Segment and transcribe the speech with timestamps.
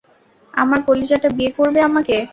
[0.53, 2.15] আমার কলিজাটা, বিয়ে করবে আমাকে?